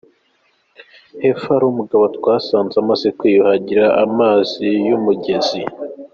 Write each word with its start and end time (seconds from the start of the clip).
Hepfo 1.21 1.47
hari 1.55 1.65
umugabo 1.67 2.03
twasanze 2.17 2.75
amaze 2.83 3.07
kwiyuhagira 3.17 3.85
amazi 4.03 4.61
y’uyu 4.77 4.97
mugezi. 5.05 5.61